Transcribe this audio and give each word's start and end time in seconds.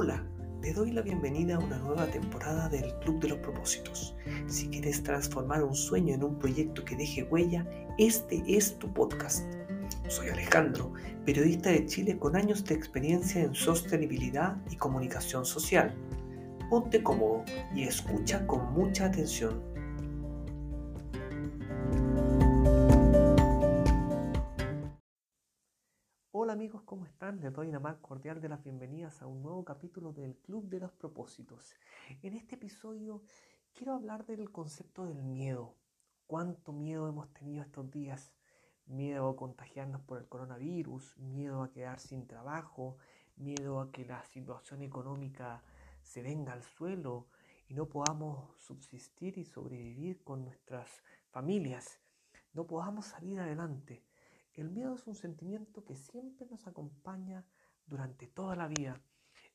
Hola, 0.00 0.22
te 0.62 0.72
doy 0.72 0.92
la 0.92 1.02
bienvenida 1.02 1.56
a 1.56 1.58
una 1.58 1.76
nueva 1.78 2.06
temporada 2.06 2.68
del 2.68 2.94
Club 3.00 3.18
de 3.18 3.30
los 3.30 3.38
Propósitos. 3.38 4.14
Si 4.46 4.68
quieres 4.68 5.02
transformar 5.02 5.64
un 5.64 5.74
sueño 5.74 6.14
en 6.14 6.22
un 6.22 6.38
proyecto 6.38 6.84
que 6.84 6.94
deje 6.94 7.24
huella, 7.24 7.66
este 7.98 8.40
es 8.46 8.78
tu 8.78 8.94
podcast. 8.94 9.44
Soy 10.06 10.28
Alejandro, 10.28 10.92
periodista 11.24 11.70
de 11.70 11.84
Chile 11.86 12.16
con 12.16 12.36
años 12.36 12.64
de 12.64 12.76
experiencia 12.76 13.42
en 13.42 13.56
sostenibilidad 13.56 14.56
y 14.70 14.76
comunicación 14.76 15.44
social. 15.44 15.92
Ponte 16.70 17.02
cómodo 17.02 17.42
y 17.74 17.82
escucha 17.82 18.46
con 18.46 18.72
mucha 18.74 19.06
atención 19.06 19.60
Hola 26.40 26.52
amigos, 26.52 26.82
¿cómo 26.82 27.04
están? 27.04 27.40
Les 27.40 27.52
doy 27.52 27.66
una 27.66 27.80
más 27.80 27.96
cordial 27.96 28.40
de 28.40 28.48
las 28.48 28.62
bienvenidas 28.62 29.22
a 29.22 29.26
un 29.26 29.42
nuevo 29.42 29.64
capítulo 29.64 30.12
del 30.12 30.36
Club 30.36 30.68
de 30.68 30.78
los 30.78 30.92
Propósitos. 30.92 31.74
En 32.22 32.34
este 32.34 32.54
episodio 32.54 33.24
quiero 33.74 33.94
hablar 33.94 34.24
del 34.24 34.52
concepto 34.52 35.04
del 35.04 35.20
miedo. 35.24 35.74
¿Cuánto 36.28 36.72
miedo 36.72 37.08
hemos 37.08 37.28
tenido 37.32 37.64
estos 37.64 37.90
días? 37.90 38.32
Miedo 38.86 39.30
a 39.30 39.34
contagiarnos 39.34 40.00
por 40.02 40.18
el 40.18 40.28
coronavirus, 40.28 41.18
miedo 41.18 41.60
a 41.60 41.72
quedar 41.72 41.98
sin 41.98 42.28
trabajo, 42.28 42.98
miedo 43.34 43.80
a 43.80 43.90
que 43.90 44.04
la 44.04 44.22
situación 44.22 44.82
económica 44.82 45.64
se 46.02 46.22
venga 46.22 46.52
al 46.52 46.62
suelo 46.62 47.26
y 47.66 47.74
no 47.74 47.88
podamos 47.88 48.56
subsistir 48.58 49.38
y 49.38 49.44
sobrevivir 49.44 50.22
con 50.22 50.44
nuestras 50.44 51.02
familias, 51.30 51.98
no 52.52 52.64
podamos 52.68 53.06
salir 53.06 53.40
adelante. 53.40 54.07
El 54.58 54.70
miedo 54.70 54.96
es 54.96 55.06
un 55.06 55.14
sentimiento 55.14 55.84
que 55.84 55.94
siempre 55.94 56.44
nos 56.50 56.66
acompaña 56.66 57.46
durante 57.86 58.26
toda 58.26 58.56
la 58.56 58.66
vida, 58.66 59.00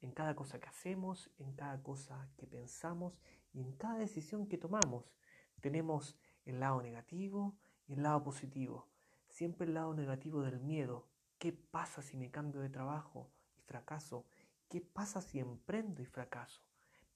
en 0.00 0.12
cada 0.12 0.36
cosa 0.36 0.60
que 0.60 0.68
hacemos, 0.68 1.28
en 1.38 1.54
cada 1.54 1.82
cosa 1.82 2.30
que 2.36 2.46
pensamos 2.46 3.20
y 3.52 3.62
en 3.62 3.72
cada 3.72 3.98
decisión 3.98 4.46
que 4.46 4.58
tomamos. 4.58 5.12
Tenemos 5.60 6.16
el 6.44 6.60
lado 6.60 6.80
negativo 6.82 7.58
y 7.88 7.94
el 7.94 8.04
lado 8.04 8.22
positivo. 8.22 8.86
Siempre 9.26 9.66
el 9.66 9.74
lado 9.74 9.92
negativo 9.92 10.42
del 10.42 10.60
miedo. 10.60 11.08
¿Qué 11.40 11.52
pasa 11.52 12.00
si 12.00 12.16
me 12.16 12.30
cambio 12.30 12.60
de 12.60 12.70
trabajo 12.70 13.28
y 13.58 13.62
fracaso? 13.62 14.24
¿Qué 14.68 14.80
pasa 14.80 15.20
si 15.20 15.40
emprendo 15.40 16.00
y 16.00 16.06
fracaso? 16.06 16.62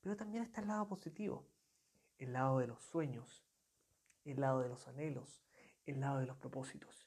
Pero 0.00 0.16
también 0.16 0.42
está 0.42 0.60
el 0.60 0.66
lado 0.66 0.88
positivo, 0.88 1.46
el 2.18 2.32
lado 2.32 2.58
de 2.58 2.66
los 2.66 2.82
sueños, 2.82 3.46
el 4.24 4.40
lado 4.40 4.60
de 4.60 4.70
los 4.70 4.88
anhelos, 4.88 5.40
el 5.84 6.00
lado 6.00 6.18
de 6.18 6.26
los 6.26 6.36
propósitos. 6.36 7.06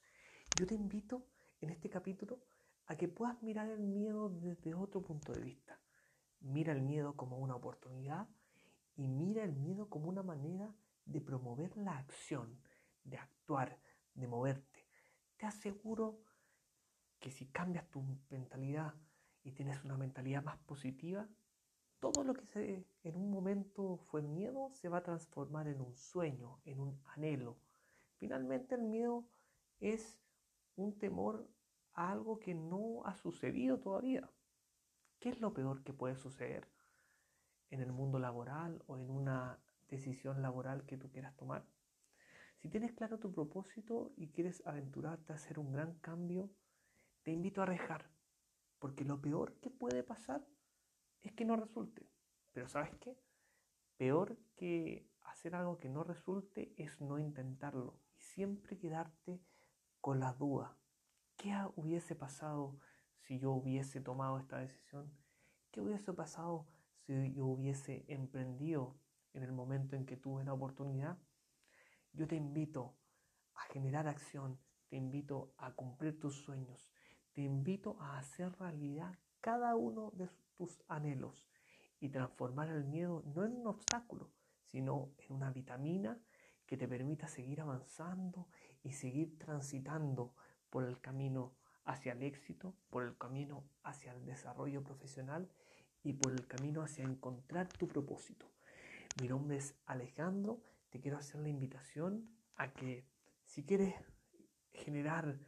Yo 0.58 0.68
te 0.68 0.76
invito 0.76 1.26
en 1.62 1.70
este 1.70 1.90
capítulo 1.90 2.40
a 2.88 2.96
que 2.96 3.08
puedas 3.08 3.42
mirar 3.44 3.70
el 3.70 3.80
miedo 3.80 4.30
desde 4.30 4.74
otro 4.74 5.02
punto 5.02 5.32
de 5.32 5.42
vista. 5.42 5.80
Mira 6.42 6.74
el 6.74 6.82
miedo 6.82 7.16
como 7.16 7.38
una 7.38 7.56
oportunidad 7.56 8.28
y 8.96 9.08
mira 9.08 9.44
el 9.44 9.54
miedo 9.54 9.90
como 9.90 10.10
una 10.10 10.24
manera 10.24 10.74
de 11.06 11.22
promover 11.22 11.76
la 11.78 11.98
acción, 11.98 12.60
de 13.04 13.18
actuar, 13.18 13.80
de 14.14 14.28
moverte. 14.28 14.86
Te 15.38 15.46
aseguro 15.46 16.20
que 17.20 17.32
si 17.32 17.46
cambias 17.48 17.90
tu 17.90 18.04
mentalidad 18.30 18.94
y 19.44 19.52
tienes 19.52 19.84
una 19.86 19.98
mentalidad 19.98 20.44
más 20.44 20.58
positiva, 20.60 21.28
todo 22.00 22.24
lo 22.24 22.34
que 22.34 22.46
se, 22.46 22.86
en 23.04 23.16
un 23.16 23.32
momento 23.32 23.98
fue 24.10 24.22
miedo 24.22 24.72
se 24.74 24.90
va 24.90 24.98
a 24.98 25.04
transformar 25.04 25.68
en 25.68 25.82
un 25.82 25.96
sueño, 25.96 26.60
en 26.66 26.80
un 26.80 27.02
anhelo. 27.16 27.58
Finalmente 28.18 28.76
el 28.76 28.82
miedo 28.82 29.26
es 29.80 30.20
un 30.80 30.98
temor 30.98 31.50
a 31.94 32.12
algo 32.12 32.40
que 32.40 32.54
no 32.54 33.06
ha 33.06 33.16
sucedido 33.16 33.80
todavía. 33.80 34.30
¿Qué 35.20 35.30
es 35.30 35.42
lo 35.42 35.54
peor 35.54 35.84
que 35.84 35.94
puede 35.94 36.16
suceder 36.16 36.68
en 37.70 37.82
el 37.82 37.92
mundo 37.92 38.20
laboral 38.20 38.84
o 38.88 38.98
en 38.98 39.10
una 39.10 39.60
decisión 39.90 40.42
laboral 40.42 40.86
que 40.86 40.98
tú 40.98 41.10
quieras 41.12 41.36
tomar? 41.36 41.66
Si 42.58 42.70
tienes 42.70 42.94
claro 42.94 43.20
tu 43.20 43.32
propósito 43.32 44.12
y 44.16 44.30
quieres 44.30 44.66
aventurarte 44.66 45.34
a 45.34 45.36
hacer 45.36 45.60
un 45.60 45.72
gran 45.72 46.00
cambio, 46.00 46.50
te 47.24 47.32
invito 47.32 47.62
a 47.62 47.66
arriesgar, 47.66 48.10
porque 48.80 49.04
lo 49.04 49.22
peor 49.22 49.60
que 49.60 49.70
puede 49.70 50.04
pasar 50.04 50.46
es 51.22 51.34
que 51.34 51.46
no 51.46 51.56
resulte. 51.56 52.10
Pero 52.54 52.68
¿sabes 52.68 52.96
qué? 53.00 53.18
Peor 53.98 54.38
que 54.56 55.10
hacer 55.24 55.56
algo 55.56 55.78
que 55.78 55.90
no 55.90 56.04
resulte 56.04 56.74
es 56.78 57.00
no 57.02 57.20
intentarlo 57.20 58.00
y 58.16 58.22
siempre 58.22 58.78
quedarte 58.78 59.42
con 60.02 60.20
la 60.20 60.34
duda. 60.34 60.78
¿Qué 61.36 61.54
hubiese 61.76 62.16
pasado 62.16 62.80
si 63.22 63.40
yo 63.40 63.52
hubiese 63.52 64.02
tomado 64.02 64.40
esta 64.40 64.58
decisión? 64.58 65.12
¿Qué 65.72 65.82
hubiese 65.82 66.14
pasado 66.14 66.68
si 67.06 67.34
yo 67.34 67.46
hubiese 67.46 68.06
emprendido 68.08 69.00
en 69.34 69.44
el 69.44 69.52
momento 69.52 69.96
en 69.96 70.06
que 70.06 70.18
tuve 70.18 70.44
la 70.44 70.54
oportunidad? 70.54 71.18
Yo 72.14 72.28
te 72.28 72.36
invito 72.36 72.98
a 73.56 73.62
generar 73.72 74.08
acción, 74.08 74.60
te 74.88 74.96
invito 74.96 75.54
a 75.58 75.74
cumplir 75.74 76.20
tus 76.20 76.36
sueños, 76.36 76.92
te 77.34 77.42
invito 77.42 77.98
a 78.00 78.18
hacer 78.18 78.52
realidad 78.60 79.18
cada 79.42 79.76
uno 79.76 80.12
de 80.16 80.30
tus 80.58 80.84
anhelos 80.88 81.48
y 82.00 82.10
transformar 82.10 82.70
el 82.70 82.86
miedo 82.86 83.24
no 83.36 83.46
en 83.46 83.54
un 83.54 83.68
obstáculo, 83.68 84.32
sino 84.64 85.12
en 85.18 85.36
una 85.36 85.52
vitamina 85.52 86.20
que 86.70 86.78
te 86.78 86.88
permita 86.88 87.28
seguir 87.28 87.62
avanzando 87.62 88.48
y 88.84 88.92
seguir 88.92 89.40
transitando 89.40 90.36
por 90.70 90.84
el 90.84 91.02
camino 91.02 91.56
hacia 91.84 92.12
el 92.12 92.22
éxito, 92.22 92.76
por 92.92 93.06
el 93.06 93.18
camino 93.18 93.64
hacia 93.82 94.12
el 94.12 94.24
desarrollo 94.24 94.84
profesional 94.84 95.50
y 96.04 96.14
por 96.14 96.32
el 96.32 96.46
camino 96.46 96.84
hacia 96.84 97.06
encontrar 97.06 97.70
tu 97.70 97.88
propósito. 97.88 98.46
Mi 99.20 99.28
nombre 99.28 99.58
es 99.58 99.74
Alejandro, 99.88 100.62
te 100.92 101.00
quiero 101.00 101.18
hacer 101.18 101.42
la 101.42 101.50
invitación 101.50 102.30
a 102.56 102.72
que 102.72 103.04
si 103.46 103.64
quieres 103.64 103.96
generar 104.72 105.40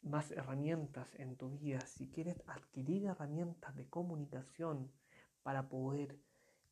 más 0.00 0.30
herramientas 0.30 1.08
en 1.16 1.34
tu 1.34 1.50
vida, 1.58 1.80
si 1.80 2.06
quieres 2.06 2.40
adquirir 2.46 3.06
herramientas 3.06 3.74
de 3.74 3.88
comunicación 3.88 4.92
para 5.42 5.68
poder 5.68 6.20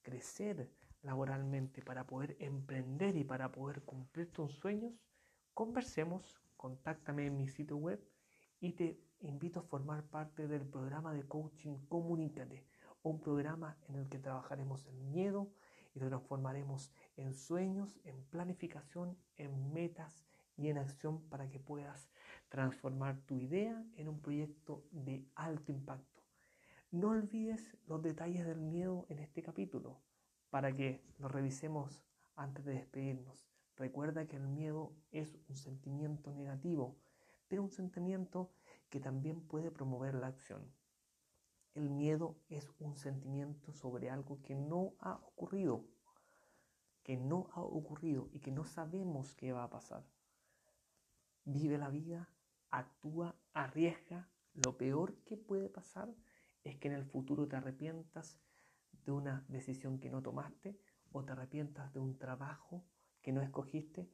crecer 0.03 0.71
laboralmente, 1.03 1.83
para 1.83 2.07
poder 2.07 2.37
emprender 2.41 3.17
y 3.17 3.25
para 3.25 3.51
poder 3.53 3.83
cumplir 3.83 4.33
tus 4.33 4.53
sueños, 4.55 4.95
conversemos, 5.55 6.41
contáctame 6.57 7.27
en 7.27 7.37
mi 7.37 7.49
sitio 7.49 7.77
web 7.77 8.01
y 8.61 8.73
te 8.73 9.01
invito 9.21 9.61
a 9.61 9.63
formar 9.63 10.05
parte 10.05 10.47
del 10.47 10.67
programa 10.67 11.15
de 11.15 11.27
coaching 11.27 11.79
Comunícate, 11.89 12.67
un 13.03 13.21
programa 13.21 13.79
en 13.89 13.97
el 13.97 14.09
que 14.09 14.19
trabajaremos 14.19 14.87
en 14.87 15.11
miedo 15.11 15.51
y 15.95 16.01
lo 16.01 16.09
transformaremos 16.09 16.93
en 17.17 17.33
sueños, 17.35 17.99
en 18.05 18.23
planificación, 18.25 19.17
en 19.37 19.73
metas 19.73 20.27
y 20.57 20.69
en 20.69 20.79
acción 20.79 21.23
para 21.31 21.49
que 21.49 21.59
puedas 21.59 22.11
transformar 22.51 23.19
tu 23.23 23.37
idea 23.37 23.83
en 23.97 24.09
un 24.09 24.21
proyecto 24.21 24.85
de 24.91 25.25
alto 25.35 25.73
impacto. 25.73 26.23
No 26.91 27.11
olvides 27.11 27.77
los 27.87 28.03
detalles 28.03 28.45
del 28.45 28.61
miedo 28.61 29.07
en 29.09 29.21
este 29.21 29.43
capítulo 29.43 30.01
para 30.51 30.75
que 30.75 31.03
lo 31.19 31.29
revisemos 31.29 32.03
antes 32.37 32.65
de 32.65 32.75
despedirnos. 32.75 33.49
Recuerda 33.77 34.27
que 34.27 34.37
el 34.37 34.47
miedo 34.47 34.93
es 35.11 35.39
un 35.49 35.57
sentimiento 35.57 36.33
negativo, 36.33 36.99
pero 37.49 37.63
un 37.63 37.71
sentimiento 37.71 38.53
que 38.91 39.01
también 39.01 39.41
puede 39.41 39.71
promover 39.71 40.15
la 40.15 40.27
acción. 40.27 40.71
El 41.75 41.89
miedo 41.89 42.37
es 42.49 42.71
un 42.81 42.97
sentimiento 42.97 43.73
sobre 43.73 44.11
algo 44.11 44.43
que 44.43 44.55
no 44.55 44.95
ha 44.99 45.15
ocurrido, 45.15 45.87
que 47.03 47.17
no 47.17 47.49
ha 47.53 47.63
ocurrido 47.63 48.29
y 48.33 48.41
que 48.41 48.51
no 48.51 48.65
sabemos 48.65 49.35
qué 49.35 49.53
va 49.53 49.65
a 49.65 49.71
pasar. 49.71 50.05
Vive 51.45 51.79
la 51.79 51.89
vida, 51.89 52.29
actúa, 52.71 53.37
arriesga. 53.53 54.29
Lo 54.53 54.77
peor 54.77 55.15
que 55.25 55.37
puede 55.37 55.69
pasar 55.69 56.13
es 56.65 56.77
que 56.77 56.89
en 56.89 56.95
el 56.95 57.05
futuro 57.05 57.47
te 57.47 57.57
arrepientas 57.57 58.39
de 59.05 59.13
una 59.13 59.45
decisión 59.49 59.99
que 59.99 60.11
no 60.11 60.23
tomaste 60.23 60.79
o 61.13 61.25
te 61.25 61.33
arrepientas 61.33 61.93
de 61.93 62.01
un 62.01 62.19
trabajo 62.19 62.85
que 63.23 63.33
no 63.33 63.43
escogiste 63.43 64.11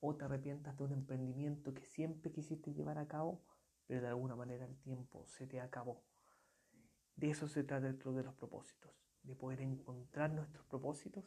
o 0.00 0.16
te 0.16 0.24
arrepientas 0.24 0.76
de 0.76 0.84
un 0.84 0.92
emprendimiento 0.92 1.74
que 1.74 1.84
siempre 1.84 2.32
quisiste 2.32 2.72
llevar 2.72 2.98
a 2.98 3.08
cabo, 3.08 3.44
pero 3.86 4.00
de 4.00 4.08
alguna 4.08 4.36
manera 4.36 4.64
el 4.64 4.78
tiempo 4.78 5.26
se 5.26 5.46
te 5.46 5.60
acabó. 5.60 6.04
De 7.16 7.30
eso 7.30 7.48
se 7.48 7.64
trata 7.64 7.88
el 7.88 7.98
club 7.98 8.16
de 8.16 8.22
los 8.22 8.34
propósitos, 8.34 8.92
de 9.22 9.34
poder 9.34 9.60
encontrar 9.60 10.30
nuestros 10.30 10.64
propósitos 10.66 11.24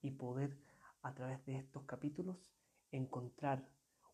y 0.00 0.12
poder 0.12 0.58
a 1.02 1.14
través 1.14 1.44
de 1.44 1.56
estos 1.56 1.84
capítulos 1.84 2.50
encontrar 2.90 3.68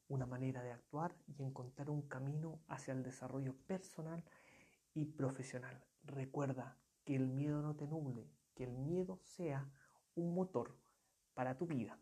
una 0.09 0.27
manera 0.27 0.63
de 0.63 0.73
actuar 0.73 1.17
y 1.27 1.43
encontrar 1.43 1.89
un 1.89 2.03
camino 2.03 2.61
hacia 2.69 2.93
el 2.93 3.03
desarrollo 3.03 3.55
personal 3.67 4.25
y 4.93 5.07
profesional. 5.07 5.83
Recuerda 6.03 6.77
que 7.05 7.15
el 7.15 7.29
miedo 7.29 7.63
no 7.63 7.77
te 7.77 7.87
nuble, 7.87 8.29
que 8.55 8.65
el 8.65 8.73
miedo 8.73 9.21
sea 9.23 9.71
un 10.15 10.35
motor 10.35 10.77
para 11.35 11.57
tu 11.57 11.67
vida. 11.67 11.99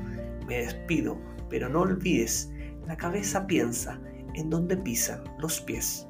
Me 0.46 0.58
despido, 0.58 1.18
pero 1.48 1.68
no 1.68 1.80
olvides, 1.80 2.52
la 2.86 2.96
cabeza 2.96 3.46
piensa 3.46 4.00
en 4.34 4.50
donde 4.50 4.76
pisan 4.76 5.22
los 5.38 5.60
pies. 5.60 6.08